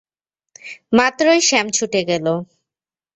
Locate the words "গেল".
2.09-2.25